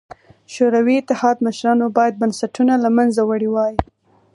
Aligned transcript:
شوروي 0.53 0.95
اتحاد 1.01 1.37
مشرانو 1.45 1.85
باید 1.97 2.13
بنسټونه 2.21 2.73
له 2.83 2.89
منځه 2.97 3.21
وړي 3.25 3.49
وای. 3.51 3.73